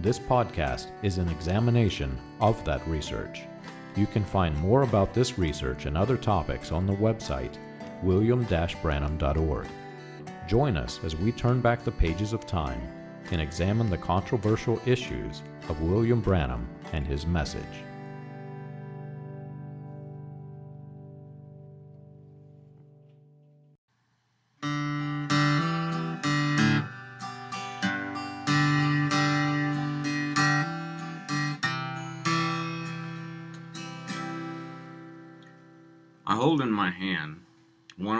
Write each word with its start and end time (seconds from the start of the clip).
This 0.00 0.18
podcast 0.18 0.88
is 1.02 1.18
an 1.18 1.28
examination 1.28 2.18
of 2.40 2.62
that 2.64 2.86
research. 2.86 3.42
You 3.96 4.06
can 4.06 4.24
find 4.24 4.56
more 4.58 4.82
about 4.82 5.14
this 5.14 5.38
research 5.38 5.86
and 5.86 5.96
other 5.96 6.16
topics 6.16 6.72
on 6.72 6.86
the 6.86 6.94
website 6.94 7.56
william-branham.org. 8.02 9.66
Join 10.46 10.76
us 10.76 11.00
as 11.04 11.16
we 11.16 11.32
turn 11.32 11.60
back 11.60 11.84
the 11.84 11.92
pages 11.92 12.32
of 12.32 12.44
time 12.44 12.80
and 13.30 13.40
examine 13.40 13.88
the 13.88 13.96
controversial 13.96 14.80
issues 14.84 15.42
of 15.68 15.80
William 15.80 16.20
Branham 16.20 16.68
and 16.92 17.06
his 17.06 17.24
message. 17.24 17.62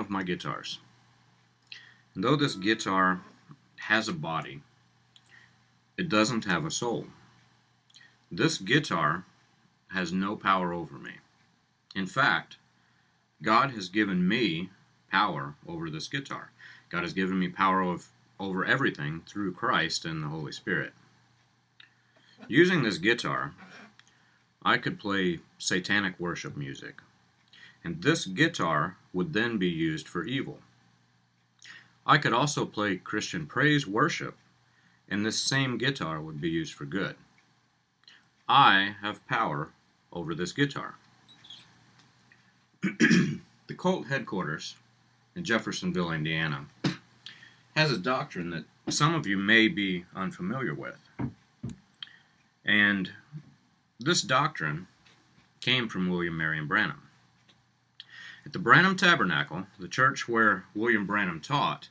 Of 0.05 0.10
my 0.10 0.22
guitars. 0.22 0.78
And 2.14 2.22
though 2.22 2.36
this 2.36 2.55
guitar 2.55 3.22
has 3.80 4.06
a 4.06 4.12
body, 4.12 4.60
it 5.97 6.08
doesn't 6.08 6.44
have 6.44 6.64
a 6.64 6.70
soul. 6.70 7.06
This 8.30 8.58
guitar 8.58 9.25
has 9.88 10.12
no 10.12 10.36
power 10.36 10.72
over 10.75 10.98
me. 10.98 11.12
In 11.97 12.06
fact, 12.06 12.58
God 13.42 13.70
has 13.70 13.88
given 13.88 14.28
me 14.28 14.70
power 15.10 15.55
over 15.66 15.88
this 15.88 16.08
guitar. 16.08 16.50
God 16.91 17.02
has 17.02 17.12
given 17.12 17.38
me 17.38 17.48
power 17.48 17.80
of, 17.80 18.08
over 18.38 18.64
everything 18.64 19.22
through 19.27 19.55
Christ 19.55 20.05
and 20.05 20.22
the 20.22 20.28
Holy 20.28 20.52
Spirit. 20.52 20.92
Using 22.47 22.82
this 22.82 22.98
guitar, 22.98 23.55
I 24.62 24.77
could 24.77 24.98
play 24.98 25.38
satanic 25.59 26.21
worship 26.21 26.56
music 26.56 27.00
and 27.84 28.03
this 28.03 28.25
guitar 28.25 28.97
would 29.12 29.33
then 29.33 29.59
be 29.59 29.69
used 29.69 30.09
for 30.09 30.25
evil. 30.25 30.59
I 32.06 32.19
could 32.19 32.33
also 32.33 32.67
play 32.67 32.97
Christian 32.97 33.47
praise 33.47 33.87
worship, 33.87 34.37
and 35.09 35.25
this 35.25 35.41
same 35.41 35.78
guitar 35.78 36.21
would 36.21 36.41
be 36.41 36.50
used 36.50 36.75
for 36.75 36.84
good. 36.84 37.17
I 38.49 38.97
have 39.00 39.27
power 39.27 39.71
over 40.12 40.34
this 40.34 40.53
guitar. 40.53 40.97
the 42.83 43.75
cult 43.77 44.09
headquarters 44.09 44.77
in 45.34 45.45
Jeffersonville, 45.45 46.12
Indiana, 46.12 46.66
has 47.75 47.91
a 47.91 47.99
doctrine 47.99 48.51
that 48.51 48.65
some 48.89 49.15
of 49.15 49.27
you 49.27 49.37
may 49.37 49.69
be 49.69 50.05
unfamiliar 50.15 50.75
with. 50.75 50.99
And 52.65 53.11
this 53.99 54.22
doctrine 54.22 54.87
came 55.61 55.89
from 55.89 56.09
William 56.09 56.37
Marion 56.37 56.66
Branham. 56.66 57.03
At 58.44 58.53
the 58.53 58.59
Branham 58.59 58.97
Tabernacle, 58.97 59.66
the 59.78 59.88
church 59.88 60.28
where 60.28 60.65
William 60.75 61.06
Branham 61.06 61.41
taught, 61.41 61.88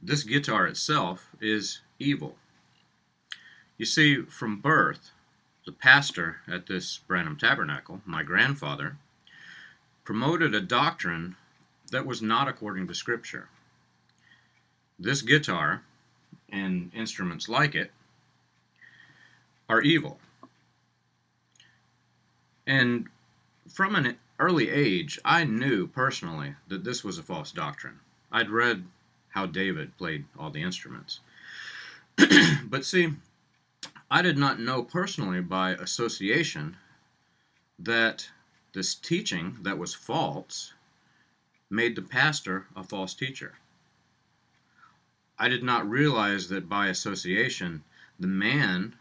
this 0.00 0.22
guitar 0.22 0.66
itself 0.66 1.28
is 1.40 1.80
evil. 1.98 2.36
You 3.76 3.84
see, 3.84 4.22
from 4.22 4.60
birth, 4.60 5.10
the 5.66 5.72
pastor 5.72 6.38
at 6.48 6.66
this 6.66 6.98
Branham 6.98 7.36
Tabernacle, 7.36 8.00
my 8.06 8.22
grandfather, 8.22 8.96
promoted 10.04 10.54
a 10.54 10.60
doctrine 10.60 11.36
that 11.90 12.06
was 12.06 12.22
not 12.22 12.48
according 12.48 12.86
to 12.88 12.94
Scripture. 12.94 13.48
This 14.98 15.20
guitar 15.20 15.82
and 16.50 16.90
instruments 16.94 17.48
like 17.48 17.74
it 17.74 17.90
are 19.68 19.82
evil. 19.82 20.18
And 22.66 23.08
from 23.68 23.94
an 23.94 24.16
early 24.40 24.70
age, 24.70 25.18
I 25.24 25.44
knew 25.44 25.86
personally 25.86 26.54
that 26.68 26.82
this 26.82 27.04
was 27.04 27.18
a 27.18 27.22
false 27.22 27.52
doctrine. 27.52 28.00
I'd 28.32 28.50
read 28.50 28.86
how 29.28 29.46
David 29.46 29.96
played 29.98 30.24
all 30.38 30.50
the 30.50 30.62
instruments. 30.62 31.20
but 32.64 32.84
see, 32.84 33.12
I 34.10 34.22
did 34.22 34.38
not 34.38 34.58
know 34.58 34.82
personally 34.82 35.40
by 35.40 35.72
association 35.72 36.76
that 37.78 38.30
this 38.72 38.94
teaching 38.94 39.58
that 39.62 39.78
was 39.78 39.94
false 39.94 40.72
made 41.68 41.94
the 41.94 42.02
pastor 42.02 42.66
a 42.74 42.82
false 42.82 43.14
teacher. 43.14 43.54
I 45.38 45.48
did 45.48 45.62
not 45.62 45.88
realize 45.88 46.48
that 46.48 46.68
by 46.68 46.88
association, 46.88 47.84
the 48.18 48.26
man 48.26 48.96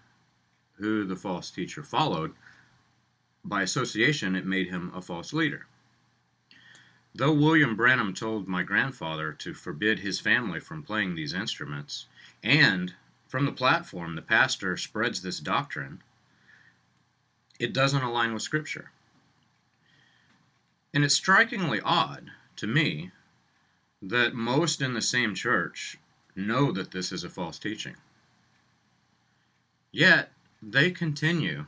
who 0.76 1.06
the 1.06 1.16
false 1.16 1.50
teacher 1.50 1.84
followed 1.84 2.34
by 3.44 3.62
association, 3.62 4.36
it 4.36 4.46
made 4.46 4.68
him 4.68 4.92
a 4.94 5.02
false 5.02 5.34
leader. 5.34 5.66
Though 7.16 7.34
William 7.34 7.76
Branham 7.76 8.14
told 8.14 8.48
my 8.48 8.64
grandfather 8.64 9.34
to 9.34 9.54
forbid 9.54 10.00
his 10.00 10.20
family 10.20 10.60
from 10.60 10.84
playing 10.84 11.16
these 11.16 11.34
instruments, 11.34 12.06
and 12.44 12.94
from 13.28 13.46
the 13.46 13.52
platform 13.52 14.16
the 14.16 14.22
pastor 14.22 14.78
spreads 14.78 15.22
this 15.22 15.40
doctrine, 15.40 16.02
it 17.60 17.74
doesn't 17.74 18.04
align 18.04 18.34
with 18.34 18.42
Scripture. 18.42 18.92
And 20.94 21.04
it's 21.04 21.16
strikingly 21.16 21.82
odd 21.84 22.32
to 22.56 22.68
me 22.68 23.12
that 24.02 24.34
most 24.34 24.82
in 24.82 24.94
the 24.94 25.02
same 25.02 25.36
church 25.36 25.98
know 26.36 26.72
that 26.72 26.92
this 26.92 27.12
is 27.12 27.24
a 27.24 27.30
false 27.30 27.60
teaching. 27.60 27.96
Yet, 29.92 30.32
they 30.62 30.92
continue 30.92 31.66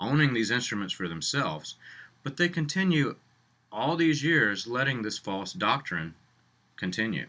owning 0.00 0.34
these 0.34 0.50
instruments 0.50 0.94
for 0.94 1.08
themselves, 1.08 1.76
but 2.22 2.36
they 2.36 2.48
continue 2.48 3.16
all 3.70 3.96
these 3.96 4.22
years 4.24 4.66
letting 4.66 5.02
this 5.02 5.18
false 5.18 5.52
doctrine 5.52 6.14
continue. 6.76 7.26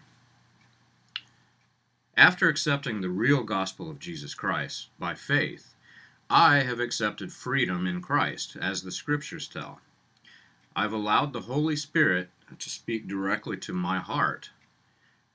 After 2.15 2.49
accepting 2.49 3.01
the 3.01 3.09
real 3.09 3.43
gospel 3.43 3.91
of 3.91 3.99
Jesus 3.99 4.33
Christ 4.33 4.89
by 4.97 5.13
faith, 5.13 5.75
I 6.29 6.57
have 6.59 6.79
accepted 6.79 7.31
freedom 7.31 7.87
in 7.87 8.01
Christ, 8.01 8.57
as 8.59 8.81
the 8.81 8.91
scriptures 8.91 9.47
tell. 9.47 9.79
I've 10.75 10.93
allowed 10.93 11.31
the 11.31 11.41
Holy 11.41 11.75
Spirit 11.75 12.29
to 12.57 12.69
speak 12.69 13.07
directly 13.07 13.57
to 13.57 13.73
my 13.73 13.99
heart, 13.99 14.49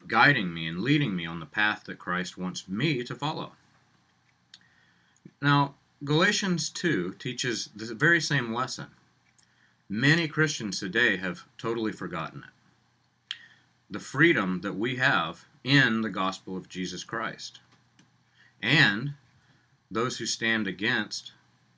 guiding 0.07 0.53
me 0.53 0.67
and 0.67 0.81
leading 0.81 1.17
me 1.17 1.25
on 1.25 1.41
the 1.41 1.47
path 1.47 1.85
that 1.85 1.99
Christ 1.99 2.37
wants 2.37 2.69
me 2.69 3.05
to 3.05 3.15
follow. 3.15 3.53
Now, 5.41 5.75
Galatians 6.05 6.69
2 6.71 7.15
teaches 7.21 7.71
the 7.77 7.95
very 7.95 8.21
same 8.21 8.53
lesson. 8.53 8.89
Many 9.89 10.27
Christians 10.27 10.81
today 10.81 11.19
have 11.19 11.45
totally 11.59 11.93
forgotten 11.93 12.43
it. 12.43 13.37
The 13.89 14.01
freedom 14.01 14.63
that 14.63 14.75
we 14.75 14.97
have 14.97 15.45
in 15.63 16.01
the 16.01 16.11
gospel 16.11 16.57
of 16.57 16.69
Jesus 16.69 17.05
Christ, 17.05 17.61
and 18.61 19.15
those 19.93 20.19
who 20.19 20.27
stand 20.27 20.67
against 20.67 21.33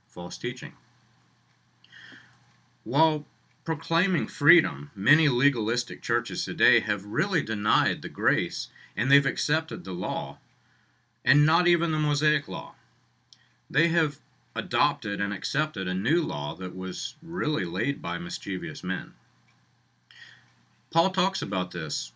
false 0.08 0.38
teaching. 0.38 0.72
While 2.82 3.26
proclaiming 3.62 4.28
freedom, 4.28 4.90
many 4.94 5.28
legalistic 5.28 6.00
churches 6.00 6.46
today 6.46 6.80
have 6.80 7.04
really 7.04 7.42
denied 7.42 8.00
the 8.00 8.08
grace 8.08 8.68
and 8.96 9.10
they've 9.10 9.26
accepted 9.26 9.84
the 9.84 9.92
law 9.92 10.38
and 11.26 11.44
not 11.44 11.68
even 11.68 11.92
the 11.92 11.98
Mosaic 11.98 12.48
law 12.48 12.74
they 13.74 13.88
have 13.88 14.20
adopted 14.54 15.20
and 15.20 15.34
accepted 15.34 15.88
a 15.88 15.94
new 15.94 16.22
law 16.22 16.54
that 16.54 16.76
was 16.76 17.16
really 17.20 17.64
laid 17.64 18.00
by 18.00 18.16
mischievous 18.16 18.84
men. 18.84 19.12
Paul 20.92 21.10
talks 21.10 21.42
about 21.42 21.72
this 21.72 22.12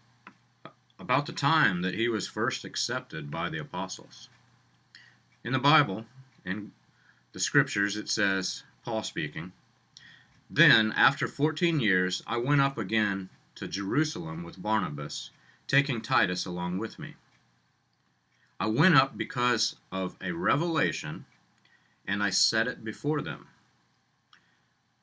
about 1.01 1.27
the 1.27 1.33
time 1.33 1.83
that 1.83 1.97
he 1.97 2.09
was 2.09 2.29
first 2.29 2.65
accepted 2.65 3.29
by 3.29 3.49
the 3.49 3.59
apostles. 3.59 4.29
In 5.43 5.53
the 5.53 5.59
Bible, 5.59 6.07
in 6.45 6.71
the 7.33 7.41
scriptures, 7.41 7.97
it 7.97 8.09
says, 8.09 8.63
Paul 8.85 9.03
speaking, 9.03 9.51
Then, 10.49 10.93
after 10.93 11.27
fourteen 11.27 11.81
years, 11.81 12.23
I 12.25 12.37
went 12.37 12.61
up 12.61 12.79
again 12.79 13.31
to 13.57 13.67
Jerusalem 13.67 14.45
with 14.45 14.63
Barnabas, 14.63 15.31
taking 15.67 16.03
Titus 16.03 16.47
along 16.47 16.79
with 16.79 17.01
me. 17.01 17.15
I 18.61 18.67
went 18.67 18.95
up 18.95 19.17
because 19.17 19.75
of 19.91 20.17
a 20.21 20.31
revelation, 20.33 21.27
and 22.09 22.23
I 22.23 22.31
set 22.31 22.67
it 22.67 22.83
before 22.83 23.21
them, 23.21 23.47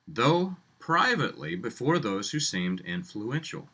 though 0.07 0.57
privately 0.80 1.56
before 1.56 2.00
those 2.00 2.31
who 2.31 2.40
seemed 2.40 2.81
influential. 2.81 3.69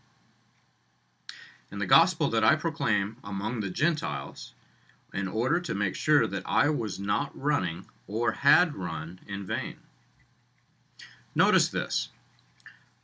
And 1.71 1.81
the 1.81 1.85
gospel 1.85 2.29
that 2.29 2.43
I 2.43 2.55
proclaim 2.55 3.17
among 3.23 3.61
the 3.61 3.69
Gentiles, 3.69 4.53
in 5.13 5.27
order 5.27 5.59
to 5.59 5.73
make 5.73 5.95
sure 5.95 6.27
that 6.27 6.43
I 6.45 6.69
was 6.69 6.99
not 6.99 7.37
running 7.37 7.85
or 8.07 8.31
had 8.33 8.75
run 8.75 9.19
in 9.27 9.45
vain. 9.45 9.77
Notice 11.35 11.69
this. 11.69 12.09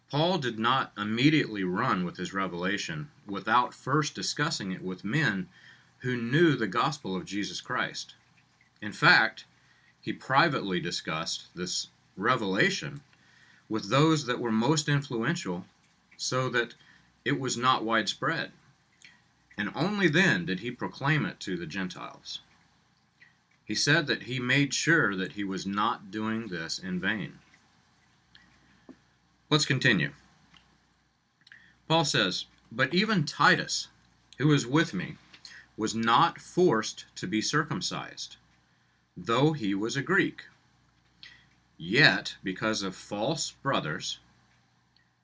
Paul 0.10 0.38
did 0.38 0.58
not 0.58 0.94
immediately 0.98 1.64
run 1.64 2.06
with 2.06 2.18
his 2.18 2.34
revelation 2.34 3.10
without 3.26 3.74
first 3.74 4.16
discussing 4.16 4.72
it 4.72 4.82
with 4.82 5.04
men 5.04 5.50
who 6.00 6.16
knew 6.16 6.56
the 6.56 6.68
gospel 6.68 7.16
of 7.16 7.26
Jesus 7.26 7.60
Christ. 7.60 8.16
In 8.82 8.94
fact, 8.94 9.46
he 10.02 10.14
privately 10.14 10.80
discussed 10.80 11.48
this 11.56 11.88
revelation 12.16 13.02
with 13.70 13.90
those 13.90 14.26
that 14.26 14.40
were 14.40 14.52
most 14.52 14.88
influential 14.88 15.66
so 16.16 16.50
that 16.50 16.74
it 17.26 17.40
was 17.40 17.58
not 17.58 17.84
widespread. 17.84 18.52
And 19.58 19.72
only 19.76 20.08
then 20.08 20.46
did 20.46 20.60
he 20.62 20.72
proclaim 20.72 21.26
it 21.26 21.40
to 21.42 21.58
the 21.58 21.66
Gentiles. 21.66 22.40
He 23.66 23.76
said 23.76 24.08
that 24.08 24.24
he 24.24 24.40
made 24.40 24.74
sure 24.74 25.16
that 25.16 25.34
he 25.34 25.44
was 25.44 25.66
not 25.66 26.10
doing 26.10 26.48
this 26.48 26.80
in 26.80 27.02
vain. 27.02 27.40
Let's 29.50 29.66
continue. 29.66 30.12
Paul 31.88 32.06
says, 32.06 32.46
But 32.72 32.94
even 32.94 33.26
Titus, 33.26 33.90
who 34.38 34.48
was 34.48 34.66
with 34.66 34.94
me, 34.94 35.16
was 35.76 35.94
not 35.94 36.40
forced 36.40 37.06
to 37.16 37.28
be 37.28 37.42
circumcised, 37.42 38.38
though 39.18 39.54
he 39.54 39.74
was 39.74 39.98
a 39.98 40.02
Greek. 40.04 40.44
Yet, 41.78 42.36
because 42.44 42.84
of 42.84 42.96
false 42.96 43.52
brothers, 43.52 44.19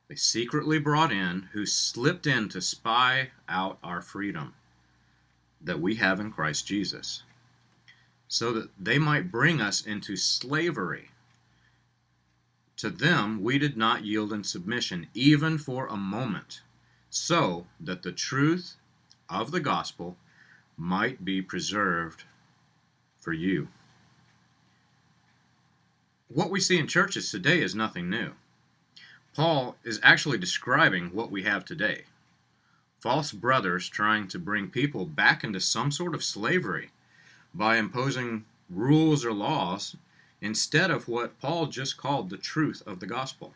they 0.10 0.16
secretly 0.16 0.80
brought 0.80 1.12
in 1.12 1.50
who 1.54 1.66
slipped 1.66 2.26
in 2.26 2.50
to 2.50 2.62
spy 2.62 3.30
out 3.48 3.78
our 3.84 4.02
freedom 4.02 4.56
that 5.62 5.80
we 5.80 5.96
have 5.96 6.20
in 6.20 6.32
Christ 6.32 6.68
Jesus, 6.68 7.24
so 8.28 8.52
that 8.54 8.70
they 8.80 8.98
might 8.98 9.32
bring 9.32 9.62
us 9.62 9.86
into 9.86 10.18
slavery. 10.18 11.10
To 12.78 12.90
them 12.90 13.42
we 13.42 13.58
did 13.58 13.78
not 13.78 14.04
yield 14.04 14.34
in 14.34 14.44
submission, 14.44 15.08
even 15.14 15.58
for 15.58 15.88
a 15.88 15.96
moment, 15.96 16.62
so 17.10 17.68
that 17.80 18.02
the 18.02 18.12
truth 18.12 18.76
of 19.30 19.52
the 19.52 19.60
gospel 19.60 20.18
might 20.76 21.24
be 21.24 21.42
preserved 21.42 22.24
for 23.18 23.32
you. 23.32 23.70
What 26.34 26.50
we 26.50 26.60
see 26.60 26.80
in 26.80 26.88
churches 26.88 27.30
today 27.30 27.62
is 27.62 27.76
nothing 27.76 28.10
new. 28.10 28.32
Paul 29.36 29.76
is 29.84 30.00
actually 30.02 30.40
describing 30.40 31.14
what 31.14 31.30
we 31.30 31.44
have 31.44 31.64
today 31.64 32.06
false 33.00 33.34
brothers 33.34 33.90
trying 33.90 34.30
to 34.30 34.40
bring 34.40 34.70
people 34.70 35.06
back 35.06 35.44
into 35.44 35.60
some 35.60 35.92
sort 35.92 36.16
of 36.16 36.24
slavery 36.24 36.90
by 37.54 37.76
imposing 37.76 38.46
rules 38.70 39.26
or 39.26 39.34
laws 39.34 39.98
instead 40.42 40.90
of 40.90 41.10
what 41.10 41.38
Paul 41.40 41.66
just 41.66 41.98
called 41.98 42.30
the 42.30 42.38
truth 42.38 42.82
of 42.88 43.02
the 43.02 43.06
gospel. 43.06 43.54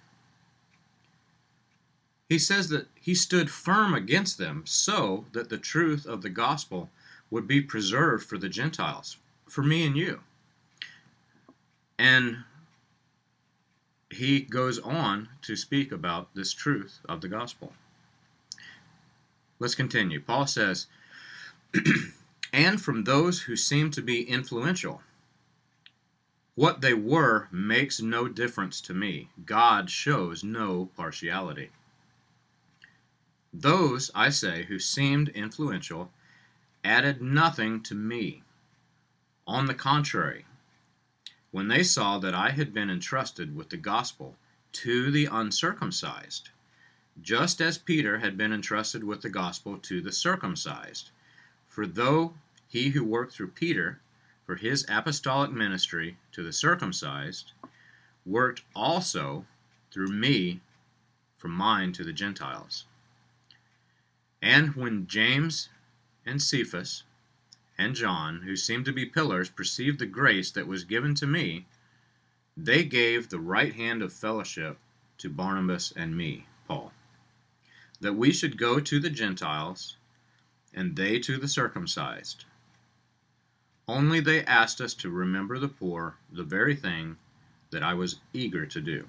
He 2.27 2.37
says 2.37 2.67
that 2.69 2.87
he 2.93 3.15
stood 3.15 3.49
firm 3.49 3.93
against 3.93 4.37
them 4.37 4.63
so 4.65 5.25
that 5.31 5.47
the 5.47 5.57
truth 5.57 6.05
of 6.05 6.21
the 6.21 6.29
gospel 6.29 6.89
would 7.31 7.47
be 7.47 7.61
preserved 7.61 8.25
for 8.25 8.37
the 8.37 8.49
Gentiles, 8.49 9.15
for 9.47 9.63
me 9.63 9.87
and 9.87 9.95
you. 9.95 10.19
And 11.97 12.43
he 14.09 14.41
goes 14.41 14.79
on 14.79 15.29
to 15.43 15.55
speak 15.55 15.91
about 15.91 16.33
this 16.33 16.53
truth 16.53 16.99
of 17.07 17.21
the 17.21 17.27
gospel. 17.27 17.73
Let's 19.59 19.75
continue. 19.75 20.21
Paul 20.21 20.47
says, 20.47 20.87
and 22.53 22.81
from 22.81 23.03
those 23.03 23.41
who 23.43 23.55
seem 23.55 23.91
to 23.91 24.01
be 24.01 24.23
influential. 24.23 25.01
What 26.55 26.81
they 26.81 26.95
were 26.95 27.49
makes 27.51 28.01
no 28.01 28.27
difference 28.27 28.81
to 28.81 28.93
me. 28.93 29.29
God 29.45 29.91
shows 29.91 30.43
no 30.43 30.89
partiality. 30.97 31.69
Those, 33.53 34.09
I 34.15 34.29
say, 34.29 34.63
who 34.63 34.79
seemed 34.79 35.29
influential 35.29 36.11
added 36.83 37.21
nothing 37.21 37.83
to 37.83 37.93
me. 37.93 38.41
On 39.45 39.67
the 39.67 39.75
contrary, 39.75 40.46
when 41.51 41.67
they 41.67 41.83
saw 41.83 42.17
that 42.19 42.33
I 42.33 42.51
had 42.51 42.73
been 42.73 42.89
entrusted 42.89 43.55
with 43.55 43.69
the 43.69 43.77
gospel 43.77 44.35
to 44.73 45.09
the 45.11 45.25
uncircumcised, 45.25 46.49
just 47.21 47.61
as 47.61 47.77
Peter 47.77 48.19
had 48.19 48.37
been 48.37 48.53
entrusted 48.53 49.03
with 49.03 49.21
the 49.21 49.29
gospel 49.29 49.77
to 49.77 50.01
the 50.01 50.11
circumcised. 50.11 51.11
For 51.67 51.87
though 51.87 52.33
he 52.67 52.89
who 52.89 53.03
worked 53.03 53.33
through 53.33 53.49
Peter 53.49 53.99
for 54.45 54.55
his 54.55 54.85
apostolic 54.89 55.51
ministry 55.51 56.17
to 56.31 56.43
the 56.43 56.53
circumcised 56.53 57.53
worked 58.25 58.63
also 58.75 59.45
through 59.91 60.07
me 60.07 60.61
for 61.37 61.47
mine 61.47 61.93
to 61.93 62.03
the 62.03 62.13
Gentiles. 62.13 62.85
And 64.41 64.75
when 64.75 65.07
James 65.07 65.69
and 66.25 66.41
Cephas 66.41 67.03
and 67.77 67.95
John, 67.95 68.41
who 68.41 68.55
seemed 68.55 68.85
to 68.85 68.91
be 68.91 69.05
pillars, 69.05 69.49
perceived 69.49 69.99
the 69.99 70.05
grace 70.05 70.51
that 70.51 70.67
was 70.67 70.83
given 70.83 71.13
to 71.15 71.27
me, 71.27 71.65
they 72.55 72.83
gave 72.83 73.29
the 73.29 73.39
right 73.39 73.73
hand 73.73 74.01
of 74.01 74.11
fellowship 74.11 74.79
to 75.19 75.29
Barnabas 75.29 75.93
and 75.95 76.17
me, 76.17 76.47
Paul, 76.67 76.91
that 78.01 78.13
we 78.13 78.31
should 78.31 78.57
go 78.57 78.79
to 78.79 78.99
the 78.99 79.09
Gentiles, 79.09 79.97
and 80.73 80.95
they 80.95 81.19
to 81.19 81.37
the 81.37 81.47
circumcised. 81.47 82.45
Only 83.87 84.19
they 84.19 84.43
asked 84.43 84.81
us 84.81 84.93
to 84.95 85.09
remember 85.09 85.59
the 85.59 85.67
poor, 85.67 86.17
the 86.31 86.43
very 86.43 86.75
thing 86.75 87.17
that 87.71 87.83
I 87.83 87.93
was 87.93 88.19
eager 88.33 88.65
to 88.65 88.81
do. 88.81 89.07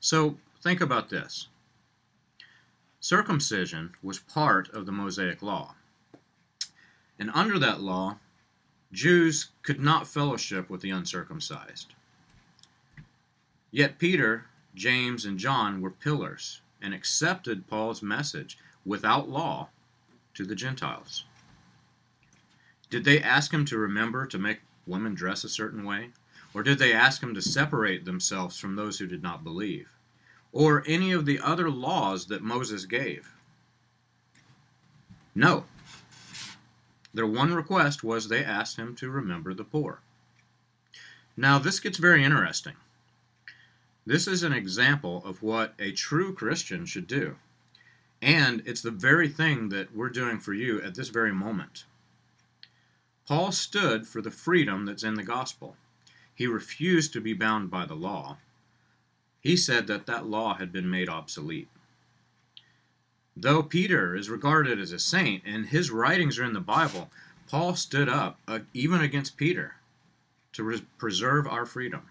So 0.00 0.38
think 0.62 0.80
about 0.80 1.10
this. 1.10 1.48
Circumcision 3.00 3.94
was 4.02 4.20
part 4.20 4.68
of 4.70 4.86
the 4.86 4.92
Mosaic 4.92 5.42
Law. 5.42 5.74
And 7.22 7.30
under 7.34 7.56
that 7.60 7.80
law, 7.80 8.18
Jews 8.92 9.50
could 9.62 9.78
not 9.78 10.08
fellowship 10.08 10.68
with 10.68 10.80
the 10.80 10.90
uncircumcised. 10.90 11.94
Yet 13.70 14.00
Peter, 14.00 14.46
James, 14.74 15.24
and 15.24 15.38
John 15.38 15.80
were 15.80 15.92
pillars 15.92 16.62
and 16.80 16.92
accepted 16.92 17.68
Paul's 17.68 18.02
message 18.02 18.58
without 18.84 19.28
law 19.28 19.68
to 20.34 20.44
the 20.44 20.56
Gentiles. 20.56 21.24
Did 22.90 23.04
they 23.04 23.22
ask 23.22 23.54
him 23.54 23.64
to 23.66 23.78
remember 23.78 24.26
to 24.26 24.36
make 24.36 24.62
women 24.84 25.14
dress 25.14 25.44
a 25.44 25.48
certain 25.48 25.84
way? 25.84 26.10
Or 26.52 26.64
did 26.64 26.80
they 26.80 26.92
ask 26.92 27.22
him 27.22 27.34
to 27.34 27.40
separate 27.40 28.04
themselves 28.04 28.58
from 28.58 28.74
those 28.74 28.98
who 28.98 29.06
did 29.06 29.22
not 29.22 29.44
believe? 29.44 29.90
Or 30.50 30.82
any 30.88 31.12
of 31.12 31.24
the 31.24 31.38
other 31.38 31.70
laws 31.70 32.26
that 32.26 32.42
Moses 32.42 32.84
gave? 32.84 33.32
No. 35.36 35.66
Their 37.14 37.26
one 37.26 37.54
request 37.54 38.02
was 38.02 38.28
they 38.28 38.44
asked 38.44 38.76
him 38.76 38.94
to 38.96 39.10
remember 39.10 39.52
the 39.52 39.64
poor. 39.64 40.00
Now, 41.36 41.58
this 41.58 41.80
gets 41.80 41.98
very 41.98 42.24
interesting. 42.24 42.74
This 44.04 44.26
is 44.26 44.42
an 44.42 44.52
example 44.52 45.22
of 45.24 45.42
what 45.42 45.74
a 45.78 45.92
true 45.92 46.34
Christian 46.34 46.86
should 46.86 47.06
do. 47.06 47.36
And 48.20 48.62
it's 48.66 48.82
the 48.82 48.90
very 48.90 49.28
thing 49.28 49.68
that 49.70 49.94
we're 49.94 50.08
doing 50.08 50.38
for 50.38 50.52
you 50.52 50.80
at 50.82 50.94
this 50.94 51.08
very 51.08 51.32
moment. 51.32 51.84
Paul 53.26 53.52
stood 53.52 54.06
for 54.06 54.20
the 54.20 54.30
freedom 54.30 54.86
that's 54.86 55.04
in 55.04 55.14
the 55.14 55.22
gospel. 55.22 55.76
He 56.34 56.46
refused 56.46 57.12
to 57.12 57.20
be 57.20 57.34
bound 57.34 57.70
by 57.70 57.86
the 57.86 57.94
law. 57.94 58.38
He 59.40 59.56
said 59.56 59.86
that 59.86 60.06
that 60.06 60.26
law 60.26 60.54
had 60.54 60.72
been 60.72 60.90
made 60.90 61.08
obsolete. 61.08 61.68
Though 63.36 63.62
Peter 63.62 64.14
is 64.14 64.28
regarded 64.28 64.78
as 64.78 64.92
a 64.92 64.98
saint 64.98 65.42
and 65.46 65.66
his 65.66 65.90
writings 65.90 66.38
are 66.38 66.44
in 66.44 66.52
the 66.52 66.60
Bible, 66.60 67.10
Paul 67.48 67.74
stood 67.76 68.08
up 68.08 68.38
uh, 68.46 68.60
even 68.74 69.00
against 69.00 69.36
Peter 69.36 69.76
to 70.52 70.62
res- 70.62 70.82
preserve 70.98 71.46
our 71.46 71.64
freedom. 71.64 72.02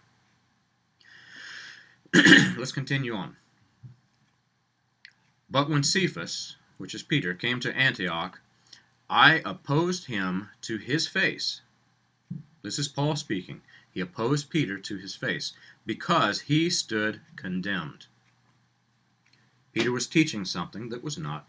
Let's 2.14 2.72
continue 2.72 3.14
on. 3.14 3.38
But 5.50 5.70
when 5.70 5.84
Cephas, 5.84 6.56
which 6.78 6.96
is 6.96 7.04
Peter, 7.04 7.34
came 7.34 7.60
to 7.60 7.76
Antioch, 7.76 8.42
I 9.10 9.42
opposed 9.46 10.06
him 10.06 10.50
to 10.62 10.78
his 10.78 11.08
face. 11.08 11.62
This 12.64 12.80
is 12.80 12.88
Paul 12.88 13.16
speaking. 13.16 13.62
He 13.94 14.00
opposed 14.00 14.50
Peter 14.50 14.78
to 14.78 14.98
his 14.98 15.16
face 15.16 15.54
because 15.86 16.42
he 16.42 16.70
stood 16.70 17.20
condemned. 17.36 18.06
Peter 19.74 19.92
was 19.92 20.08
teaching 20.08 20.46
something 20.46 20.90
that 20.90 21.04
was 21.04 21.18
not 21.18 21.48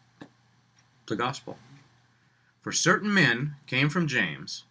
the 1.06 1.16
gospel. 1.16 1.58
For 2.62 2.72
certain 2.72 3.12
men 3.12 3.56
came 3.66 3.88
from 3.88 4.06
James. 4.06 4.64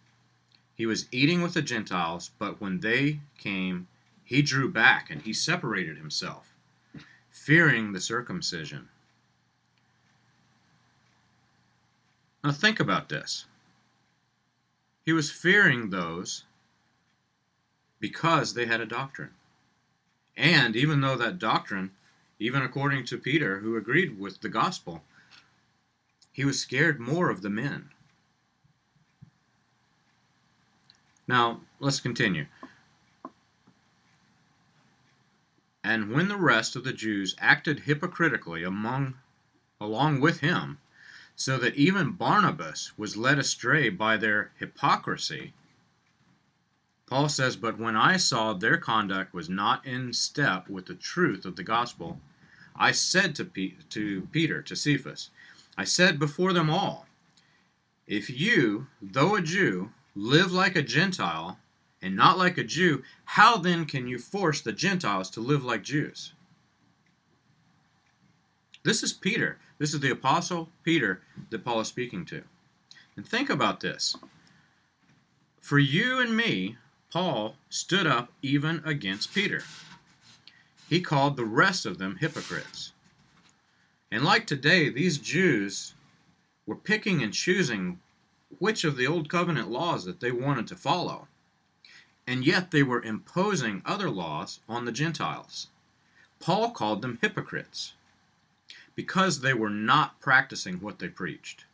He 0.74 0.86
was 0.86 1.06
eating 1.12 1.42
with 1.42 1.54
the 1.54 1.62
Gentiles, 1.62 2.30
but 2.38 2.60
when 2.60 2.80
they 2.80 3.20
came, 3.38 3.88
he 4.24 4.40
drew 4.40 4.70
back 4.70 5.10
and 5.10 5.22
he 5.22 5.32
separated 5.32 5.98
himself, 5.98 6.54
fearing 7.30 7.92
the 7.92 8.00
circumcision. 8.00 8.88
Now 12.42 12.52
think 12.52 12.80
about 12.80 13.08
this. 13.08 13.44
He 15.04 15.12
was 15.12 15.30
fearing 15.30 15.90
those 15.90 16.44
because 18.00 18.54
they 18.54 18.66
had 18.66 18.80
a 18.80 18.86
doctrine. 18.86 19.30
And 20.36 20.74
even 20.74 21.00
though 21.02 21.16
that 21.16 21.38
doctrine, 21.38 21.92
even 22.42 22.62
according 22.62 23.04
to 23.06 23.16
Peter, 23.16 23.60
who 23.60 23.76
agreed 23.76 24.18
with 24.18 24.40
the 24.40 24.48
gospel, 24.48 25.04
he 26.32 26.44
was 26.44 26.58
scared 26.58 26.98
more 26.98 27.30
of 27.30 27.40
the 27.40 27.50
men. 27.50 27.90
Now, 31.28 31.60
let's 31.78 32.00
continue. 32.00 32.46
And 35.84 36.10
when 36.10 36.26
the 36.26 36.36
rest 36.36 36.74
of 36.74 36.82
the 36.82 36.92
Jews 36.92 37.36
acted 37.38 37.80
hypocritically 37.80 38.64
among 38.64 39.14
along 39.80 40.20
with 40.20 40.40
him, 40.40 40.78
so 41.36 41.58
that 41.58 41.74
even 41.76 42.12
Barnabas 42.12 42.92
was 42.96 43.16
led 43.16 43.38
astray 43.38 43.88
by 43.88 44.16
their 44.16 44.50
hypocrisy, 44.58 45.54
Paul 47.06 47.28
says, 47.28 47.56
But 47.56 47.78
when 47.78 47.96
I 47.96 48.16
saw 48.16 48.52
their 48.52 48.78
conduct 48.78 49.32
was 49.32 49.48
not 49.48 49.84
in 49.86 50.12
step 50.12 50.68
with 50.68 50.86
the 50.86 50.94
truth 50.94 51.44
of 51.44 51.56
the 51.56 51.62
gospel, 51.62 52.20
I 52.76 52.92
said 52.92 53.34
to, 53.36 53.44
to 53.44 54.28
Peter, 54.32 54.62
to 54.62 54.76
Cephas, 54.76 55.30
I 55.76 55.84
said 55.84 56.18
before 56.18 56.52
them 56.52 56.70
all, 56.70 57.06
If 58.06 58.28
you, 58.28 58.86
though 59.00 59.36
a 59.36 59.42
Jew, 59.42 59.90
live 60.14 60.52
like 60.52 60.76
a 60.76 60.82
Gentile, 60.82 61.58
and 62.02 62.16
not 62.16 62.36
like 62.36 62.58
a 62.58 62.64
Jew, 62.64 63.02
how 63.24 63.56
then 63.56 63.84
can 63.86 64.08
you 64.08 64.18
force 64.18 64.60
the 64.60 64.72
Gentiles 64.72 65.30
to 65.30 65.40
live 65.40 65.64
like 65.64 65.84
Jews? 65.84 66.32
This 68.82 69.02
is 69.02 69.12
Peter. 69.12 69.58
This 69.78 69.94
is 69.94 70.00
the 70.00 70.10
Apostle 70.10 70.68
Peter 70.82 71.22
that 71.50 71.64
Paul 71.64 71.80
is 71.80 71.88
speaking 71.88 72.24
to. 72.26 72.42
And 73.16 73.26
think 73.26 73.48
about 73.48 73.80
this. 73.80 74.16
For 75.60 75.78
you 75.78 76.18
and 76.18 76.36
me, 76.36 76.76
Paul 77.12 77.54
stood 77.68 78.06
up 78.06 78.32
even 78.42 78.82
against 78.84 79.32
Peter. 79.32 79.62
He 80.92 81.00
called 81.00 81.38
the 81.38 81.46
rest 81.46 81.86
of 81.86 81.96
them 81.96 82.18
hypocrites. 82.20 82.92
And 84.10 84.22
like 84.22 84.46
today, 84.46 84.90
these 84.90 85.16
Jews 85.16 85.94
were 86.66 86.76
picking 86.76 87.22
and 87.22 87.32
choosing 87.32 87.98
which 88.58 88.84
of 88.84 88.98
the 88.98 89.06
Old 89.06 89.30
Covenant 89.30 89.70
laws 89.70 90.04
that 90.04 90.20
they 90.20 90.30
wanted 90.30 90.66
to 90.66 90.76
follow. 90.76 91.28
And 92.26 92.44
yet 92.44 92.72
they 92.72 92.82
were 92.82 93.00
imposing 93.00 93.80
other 93.86 94.10
laws 94.10 94.60
on 94.68 94.84
the 94.84 94.92
Gentiles. 94.92 95.68
Paul 96.40 96.72
called 96.72 97.00
them 97.00 97.18
hypocrites 97.22 97.94
because 98.94 99.40
they 99.40 99.54
were 99.54 99.70
not 99.70 100.20
practicing 100.20 100.74
what 100.74 100.98
they 100.98 101.08
preached. 101.08 101.64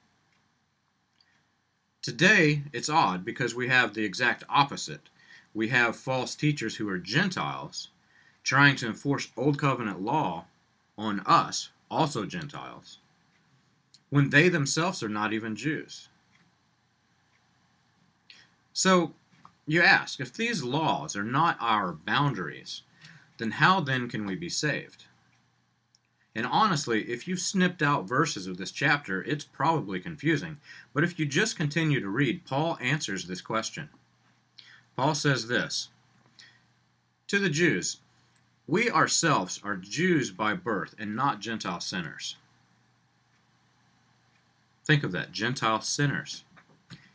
Today, 2.02 2.62
it's 2.72 2.88
odd 2.88 3.24
because 3.24 3.52
we 3.52 3.66
have 3.66 3.94
the 3.94 4.04
exact 4.04 4.44
opposite. 4.48 5.10
We 5.52 5.70
have 5.70 5.96
false 5.96 6.36
teachers 6.36 6.76
who 6.76 6.88
are 6.88 6.98
Gentiles 6.98 7.88
trying 8.48 8.74
to 8.74 8.86
enforce 8.86 9.30
Old 9.36 9.58
Covenant 9.58 10.00
law 10.00 10.46
on 10.96 11.20
us, 11.26 11.68
also 11.90 12.24
Gentiles, 12.24 12.96
when 14.08 14.30
they 14.30 14.48
themselves 14.48 15.02
are 15.02 15.08
not 15.10 15.34
even 15.34 15.54
Jews. 15.54 16.08
So, 18.72 19.12
you 19.66 19.82
ask, 19.82 20.18
if 20.18 20.32
these 20.32 20.64
laws 20.64 21.14
are 21.14 21.24
not 21.24 21.58
our 21.60 21.92
boundaries, 21.92 22.80
then 23.36 23.50
how 23.50 23.80
then 23.80 24.08
can 24.08 24.24
we 24.24 24.34
be 24.34 24.48
saved? 24.48 25.04
And 26.34 26.46
honestly, 26.46 27.02
if 27.02 27.28
you've 27.28 27.40
snipped 27.40 27.82
out 27.82 28.08
verses 28.08 28.46
of 28.46 28.56
this 28.56 28.70
chapter, 28.70 29.22
it's 29.24 29.44
probably 29.44 30.00
confusing. 30.00 30.56
But 30.94 31.04
if 31.04 31.18
you 31.18 31.26
just 31.26 31.58
continue 31.58 32.00
to 32.00 32.08
read, 32.08 32.46
Paul 32.46 32.78
answers 32.80 33.26
this 33.26 33.42
question. 33.42 33.90
Paul 34.96 35.14
says 35.14 35.48
this 35.48 35.90
To 37.26 37.38
the 37.38 37.50
Jews, 37.50 37.98
we 38.68 38.90
ourselves 38.90 39.58
are 39.64 39.76
Jews 39.76 40.30
by 40.30 40.52
birth 40.52 40.94
and 40.98 41.16
not 41.16 41.40
Gentile 41.40 41.80
sinners. 41.80 42.36
Think 44.84 45.02
of 45.02 45.12
that 45.12 45.32
Gentile 45.32 45.80
sinners. 45.80 46.44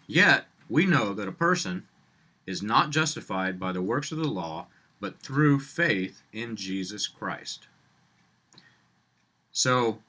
Yet, 0.07 0.47
we 0.67 0.87
know 0.87 1.13
that 1.13 1.27
a 1.27 1.31
person 1.31 1.87
is 2.47 2.63
not 2.63 2.89
justified 2.89 3.59
by 3.59 3.71
the 3.71 3.83
works 3.83 4.11
of 4.11 4.17
the 4.17 4.27
law, 4.27 4.65
but 4.99 5.19
through 5.19 5.59
faith 5.59 6.23
in 6.33 6.55
Jesus 6.55 7.07
Christ. 7.07 7.67
So, 9.51 9.99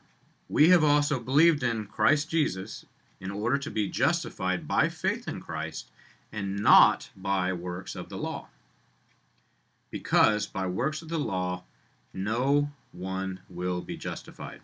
we 0.48 0.70
have 0.70 0.84
also 0.84 1.20
believed 1.20 1.62
in 1.62 1.86
Christ 1.86 2.30
Jesus 2.30 2.86
in 3.20 3.30
order 3.30 3.58
to 3.58 3.70
be 3.70 3.88
justified 3.88 4.66
by 4.66 4.88
faith 4.88 5.28
in 5.28 5.40
Christ 5.40 5.90
and 6.32 6.58
not 6.58 7.10
by 7.14 7.52
works 7.52 7.94
of 7.94 8.08
the 8.08 8.16
law. 8.16 8.48
Because 9.94 10.48
by 10.48 10.66
works 10.66 11.02
of 11.02 11.08
the 11.08 11.20
law, 11.20 11.62
no 12.12 12.70
one 12.90 13.38
will 13.48 13.80
be 13.80 13.96
justified. 13.96 14.60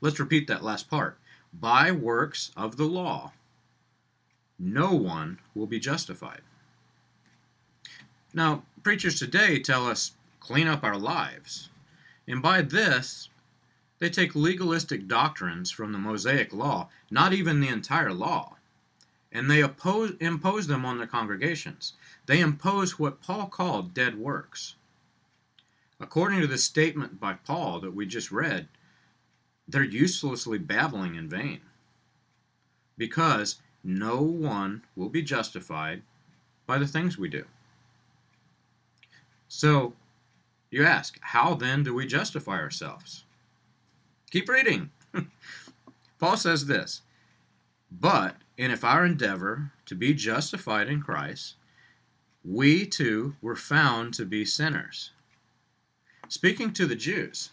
Let's 0.00 0.18
repeat 0.18 0.46
that 0.46 0.64
last 0.64 0.88
part. 0.88 1.18
By 1.52 1.90
works 1.90 2.50
of 2.56 2.78
the 2.78 2.86
law, 2.86 3.34
no 4.58 4.94
one 4.94 5.38
will 5.54 5.66
be 5.66 5.78
justified. 5.78 6.40
Now, 8.32 8.62
preachers 8.82 9.18
today 9.18 9.58
tell 9.58 9.86
us 9.86 10.12
clean 10.40 10.66
up 10.66 10.82
our 10.82 10.96
lives. 10.96 11.68
And 12.26 12.40
by 12.40 12.62
this, 12.62 13.28
they 13.98 14.08
take 14.08 14.34
legalistic 14.34 15.06
doctrines 15.06 15.70
from 15.70 15.92
the 15.92 15.98
Mosaic 15.98 16.54
law, 16.54 16.88
not 17.10 17.34
even 17.34 17.60
the 17.60 17.68
entire 17.68 18.14
law, 18.14 18.56
and 19.30 19.50
they 19.50 19.60
oppose, 19.60 20.14
impose 20.20 20.68
them 20.68 20.86
on 20.86 20.96
their 20.96 21.06
congregations. 21.06 21.92
They 22.26 22.40
impose 22.40 22.98
what 22.98 23.22
Paul 23.22 23.46
called 23.46 23.94
dead 23.94 24.18
works. 24.18 24.74
According 25.98 26.40
to 26.40 26.46
the 26.46 26.58
statement 26.58 27.20
by 27.20 27.34
Paul 27.34 27.80
that 27.80 27.94
we 27.94 28.04
just 28.04 28.30
read, 28.30 28.68
they're 29.66 29.82
uselessly 29.82 30.58
babbling 30.58 31.14
in 31.14 31.28
vain 31.28 31.60
because 32.98 33.56
no 33.82 34.20
one 34.22 34.82
will 34.94 35.08
be 35.08 35.22
justified 35.22 36.02
by 36.66 36.78
the 36.78 36.86
things 36.86 37.16
we 37.16 37.28
do. 37.28 37.44
So, 39.48 39.94
you 40.70 40.84
ask, 40.84 41.18
how 41.20 41.54
then 41.54 41.84
do 41.84 41.94
we 41.94 42.06
justify 42.06 42.58
ourselves? 42.58 43.24
Keep 44.30 44.48
reading. 44.48 44.90
Paul 46.18 46.36
says 46.36 46.66
this 46.66 47.02
But, 47.90 48.36
and 48.58 48.72
if 48.72 48.84
our 48.84 49.04
endeavor 49.04 49.70
to 49.86 49.94
be 49.94 50.14
justified 50.14 50.88
in 50.88 51.00
Christ, 51.00 51.54
we 52.46 52.86
too 52.86 53.34
were 53.42 53.56
found 53.56 54.14
to 54.14 54.24
be 54.24 54.44
sinners. 54.44 55.10
Speaking 56.28 56.72
to 56.74 56.86
the 56.86 56.94
Jews, 56.94 57.50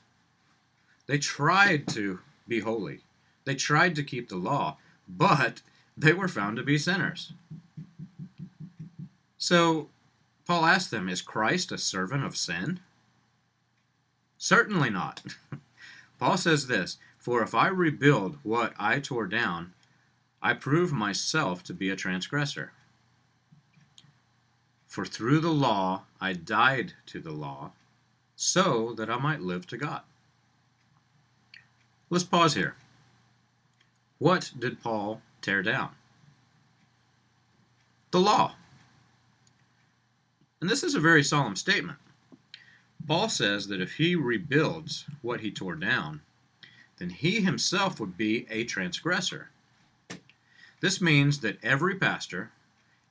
they 1.07 1.17
tried 1.17 1.88
to 1.89 2.19
be 2.47 2.59
holy, 2.59 3.00
they 3.45 3.55
tried 3.55 3.95
to 3.95 4.03
keep 4.03 4.29
the 4.29 4.35
law, 4.35 4.77
but 5.07 5.62
they 5.97 6.13
were 6.13 6.27
found 6.27 6.57
to 6.57 6.63
be 6.63 6.77
sinners. 6.77 7.33
So, 9.38 9.89
Paul 10.45 10.65
asked 10.65 10.91
them, 10.91 11.09
Is 11.09 11.21
Christ 11.21 11.71
a 11.71 11.77
servant 11.77 12.23
of 12.23 12.38
sin? 12.38 12.79
Certainly 14.38 14.89
not. 14.89 15.23
Paul 16.19 16.38
says 16.38 16.67
this 16.67 16.97
For 17.17 17.41
if 17.41 17.53
I 17.53 17.67
rebuild 17.67 18.38
what 18.43 18.73
I 18.77 19.00
tore 19.00 19.27
down, 19.27 19.73
I 20.41 20.53
prove 20.53 20.93
myself 20.93 21.63
to 21.63 21.73
be 21.73 21.89
a 21.89 21.95
transgressor. 21.95 22.73
For 24.93 25.05
through 25.05 25.39
the 25.39 25.51
law 25.51 26.03
I 26.21 26.33
died 26.33 26.93
to 27.07 27.19
the 27.19 27.31
law, 27.31 27.71
so 28.35 28.93
that 28.93 29.09
I 29.09 29.17
might 29.17 29.41
live 29.41 29.65
to 29.69 29.77
God. 29.77 30.01
Let's 32.12 32.23
pause 32.23 32.53
here. 32.53 32.75
What 34.19 34.51
did 34.59 34.83
Paul 34.83 35.23
tear 35.41 35.63
down? 35.63 35.95
The 38.12 38.19
law. 38.19 38.53
And 40.62 40.69
this 40.69 40.83
is 40.83 40.93
a 40.93 41.00
very 41.00 41.23
solemn 41.23 41.55
statement. 41.55 41.97
Paul 43.07 43.29
says 43.29 43.69
that 43.69 43.81
if 43.81 43.93
he 43.93 44.15
rebuilds 44.15 45.05
what 45.23 45.39
he 45.39 45.50
tore 45.50 45.73
down, 45.73 46.21
then 47.00 47.09
he 47.09 47.41
himself 47.41 48.00
would 48.00 48.15
be 48.15 48.45
a 48.47 48.63
transgressor. 48.63 49.50
This 50.81 51.01
means 51.01 51.39
that 51.39 51.57
every 51.63 51.95
pastor 51.95 52.51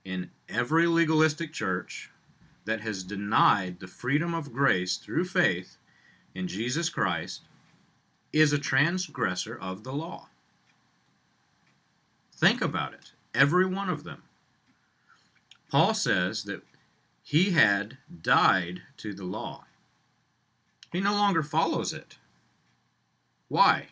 in 0.04 0.30
every 0.48 0.86
legalistic 0.86 1.52
church 1.52 2.10
that 2.64 2.80
has 2.80 3.02
denied 3.02 3.80
the 3.80 3.86
freedom 3.86 4.34
of 4.34 4.52
grace 4.52 4.96
through 4.96 5.24
faith 5.24 5.76
in 6.34 6.48
Jesus 6.48 6.88
Christ 6.88 7.42
is 8.32 8.52
a 8.52 8.58
transgressor 8.58 9.56
of 9.56 9.84
the 9.84 9.92
law. 9.92 10.28
Think 12.34 12.60
about 12.60 12.94
it. 12.94 13.12
Every 13.34 13.66
one 13.66 13.88
of 13.88 14.04
them. 14.04 14.22
Paul 15.70 15.94
says 15.94 16.44
that 16.44 16.62
he 17.22 17.50
had 17.50 17.98
died 18.22 18.82
to 18.98 19.14
the 19.14 19.24
law. 19.24 19.64
He 20.92 21.00
no 21.00 21.12
longer 21.12 21.42
follows 21.42 21.92
it. 21.92 22.18
Why? 23.48 23.88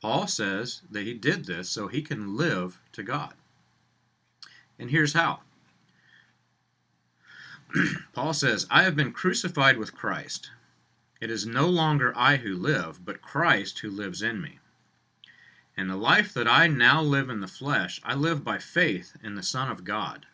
Paul 0.00 0.26
says 0.26 0.82
that 0.90 1.04
he 1.04 1.14
did 1.14 1.46
this 1.46 1.68
so 1.68 1.88
he 1.88 2.02
can 2.02 2.36
live 2.36 2.80
to 2.92 3.02
God. 3.02 3.34
And 4.80 4.90
here's 4.90 5.12
how. 5.12 5.40
Paul 8.14 8.32
says, 8.32 8.66
I 8.70 8.82
have 8.82 8.96
been 8.96 9.12
crucified 9.12 9.76
with 9.76 9.94
Christ. 9.94 10.50
It 11.20 11.30
is 11.30 11.44
no 11.44 11.66
longer 11.68 12.14
I 12.16 12.36
who 12.36 12.56
live, 12.56 13.04
but 13.04 13.20
Christ 13.20 13.80
who 13.80 13.90
lives 13.90 14.22
in 14.22 14.40
me. 14.40 14.58
And 15.76 15.90
the 15.90 15.96
life 15.96 16.32
that 16.32 16.48
I 16.48 16.66
now 16.66 17.02
live 17.02 17.28
in 17.28 17.40
the 17.40 17.46
flesh, 17.46 18.00
I 18.04 18.14
live 18.14 18.42
by 18.42 18.56
faith 18.56 19.16
in 19.22 19.34
the 19.34 19.42
Son 19.42 19.70
of 19.70 19.84
God, 19.84 20.24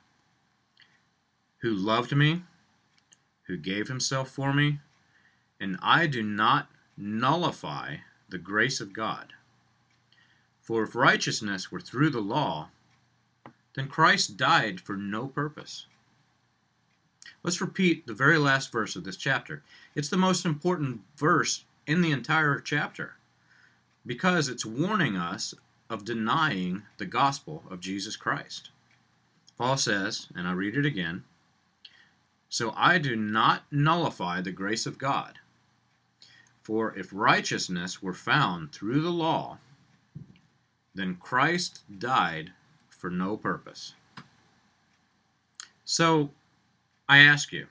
who 1.59 1.73
loved 1.73 2.15
me, 2.15 2.43
who 3.49 3.57
gave 3.57 3.89
himself 3.89 4.31
for 4.31 4.55
me, 4.55 4.79
and 5.61 5.77
I 5.83 6.07
do 6.07 6.23
not 6.23 6.69
nullify 6.97 7.97
the 8.29 8.39
grace 8.39 8.81
of 8.81 8.93
God. 8.93 9.33
For 10.61 10.85
if 10.85 10.95
righteousness 10.95 11.73
were 11.73 11.81
through 11.81 12.11
the 12.11 12.21
law, 12.21 12.71
then 13.77 13.87
Christ 13.89 14.37
died 14.37 14.81
for 14.81 14.97
no 14.97 15.29
purpose. 15.29 15.87
Let's 17.43 17.61
repeat 17.61 18.07
the 18.07 18.15
very 18.15 18.39
last 18.39 18.73
verse 18.73 18.97
of 18.97 19.05
this 19.05 19.17
chapter. 19.17 19.63
It's 19.95 20.09
the 20.09 20.17
most 20.17 20.45
important 20.45 21.03
verse 21.17 21.65
in 21.87 22.01
the 22.01 22.11
entire 22.11 22.59
chapter 22.59 23.15
because 24.05 24.49
it's 24.49 24.65
warning 24.67 25.17
us 25.17 25.55
of 25.91 26.05
denying 26.05 26.83
the 26.97 27.07
gospel 27.07 27.63
of 27.71 27.81
Jesus 27.81 28.17
Christ. 28.17 28.71
Paul 29.59 29.77
says, 29.77 30.29
and 30.35 30.49
I 30.49 30.53
read 30.53 30.77
it 30.77 30.87
again 30.87 31.25
So 32.49 32.73
I 32.77 32.99
do 32.99 33.15
not 33.15 33.65
nullify 33.71 34.41
the 34.41 34.53
grace 34.53 34.87
of 34.87 34.99
God. 34.99 35.39
For 36.63 36.97
if 36.97 37.11
righteousness 37.13 38.03
were 38.03 38.15
found 38.15 38.73
through 38.73 39.03
the 39.03 39.11
law, 39.11 39.59
then 40.95 41.17
Christ 41.17 41.83
died 41.99 42.53
for 42.97 43.11
no 43.11 43.37
purpose. 43.37 43.95
So, 45.85 46.31
I 47.09 47.19
ask 47.19 47.53
you, 47.53 47.67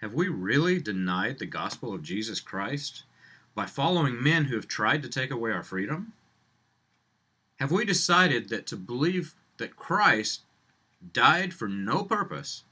have 0.00 0.14
we 0.14 0.28
really 0.28 0.78
denied 0.78 1.38
the 1.38 1.46
gospel 1.46 1.92
of 1.94 2.02
Jesus 2.02 2.38
Christ 2.38 3.02
by 3.54 3.66
following 3.66 4.22
men 4.22 4.44
who 4.44 4.56
have 4.56 4.68
tried 4.68 5.02
to 5.02 5.08
take 5.08 5.30
away 5.30 5.50
our 5.50 5.64
freedom? 5.64 6.12
Have 7.58 7.72
we 7.72 7.84
decided 7.84 8.50
that 8.50 8.66
to 8.68 8.76
believe 8.76 9.34
that 9.56 9.76
Christ 9.76 10.42
died 11.12 11.54
for 11.54 11.66
no 11.66 12.04
purpose, 12.04 12.64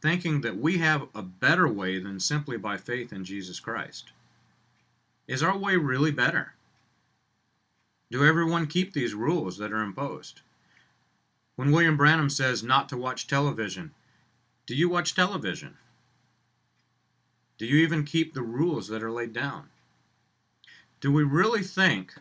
thinking 0.00 0.40
that 0.40 0.58
we 0.58 0.78
have 0.78 1.08
a 1.14 1.22
better 1.22 1.68
way 1.68 1.98
than 1.98 2.18
simply 2.18 2.56
by 2.56 2.76
faith 2.76 3.12
in 3.12 3.24
Jesus 3.24 3.60
Christ? 3.60 4.10
Is 5.28 5.42
our 5.42 5.56
way 5.56 5.76
really 5.76 6.10
better? 6.10 6.54
Do 8.10 8.26
everyone 8.26 8.66
keep 8.66 8.92
these 8.92 9.14
rules 9.14 9.56
that 9.58 9.72
are 9.72 9.82
imposed? 9.82 10.42
When 11.56 11.70
William 11.70 11.96
Branham 11.96 12.30
says 12.30 12.62
not 12.62 12.88
to 12.88 12.96
watch 12.96 13.26
television, 13.26 13.92
do 14.66 14.74
you 14.74 14.88
watch 14.88 15.14
television? 15.14 15.76
Do 17.58 17.66
you 17.66 17.76
even 17.82 18.04
keep 18.04 18.32
the 18.32 18.42
rules 18.42 18.88
that 18.88 19.02
are 19.02 19.12
laid 19.12 19.32
down? 19.32 19.68
Do 21.00 21.12
we 21.12 21.22
really 21.22 21.62
think 21.62 22.14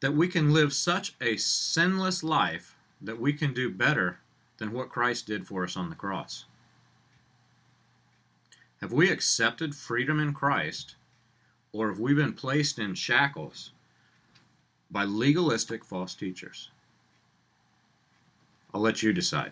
that 0.00 0.14
we 0.14 0.28
can 0.28 0.52
live 0.52 0.72
such 0.72 1.14
a 1.20 1.36
sinless 1.36 2.22
life 2.22 2.76
that 3.00 3.20
we 3.20 3.32
can 3.32 3.54
do 3.54 3.70
better 3.70 4.20
than 4.58 4.72
what 4.72 4.90
Christ 4.90 5.26
did 5.26 5.46
for 5.46 5.64
us 5.64 5.76
on 5.76 5.88
the 5.88 5.96
cross? 5.96 6.44
Have 8.80 8.92
we 8.92 9.10
accepted 9.10 9.74
freedom 9.74 10.20
in 10.20 10.34
Christ, 10.34 10.94
or 11.72 11.88
have 11.88 11.98
we 11.98 12.14
been 12.14 12.32
placed 12.32 12.78
in 12.78 12.94
shackles 12.94 13.72
by 14.90 15.04
legalistic 15.04 15.84
false 15.84 16.14
teachers? 16.14 16.70
I'll 18.78 18.84
let 18.84 19.02
you 19.02 19.12
decide. 19.12 19.50